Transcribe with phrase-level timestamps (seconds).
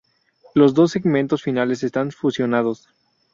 [0.55, 2.89] Los dos segmentos finales están fusionados.